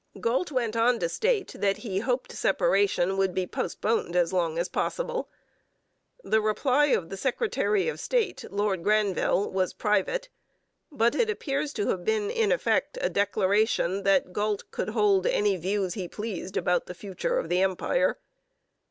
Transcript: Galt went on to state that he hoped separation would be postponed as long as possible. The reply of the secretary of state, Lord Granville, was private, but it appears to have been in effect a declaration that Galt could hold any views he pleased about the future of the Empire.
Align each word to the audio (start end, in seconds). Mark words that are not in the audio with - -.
Galt 0.19 0.51
went 0.51 0.75
on 0.75 0.97
to 0.97 1.07
state 1.07 1.53
that 1.59 1.77
he 1.77 1.99
hoped 1.99 2.31
separation 2.31 3.17
would 3.17 3.35
be 3.35 3.45
postponed 3.45 4.15
as 4.15 4.33
long 4.33 4.57
as 4.57 4.67
possible. 4.67 5.29
The 6.23 6.41
reply 6.41 6.87
of 6.87 7.09
the 7.11 7.17
secretary 7.17 7.87
of 7.87 7.99
state, 7.99 8.43
Lord 8.49 8.81
Granville, 8.83 9.51
was 9.51 9.75
private, 9.75 10.29
but 10.91 11.13
it 11.13 11.29
appears 11.29 11.71
to 11.73 11.89
have 11.89 12.03
been 12.03 12.31
in 12.31 12.51
effect 12.51 12.97
a 12.99 13.09
declaration 13.11 14.01
that 14.01 14.33
Galt 14.33 14.63
could 14.71 14.89
hold 14.89 15.27
any 15.27 15.55
views 15.55 15.93
he 15.93 16.07
pleased 16.07 16.57
about 16.57 16.87
the 16.87 16.95
future 16.95 17.37
of 17.37 17.47
the 17.47 17.61
Empire. 17.61 18.17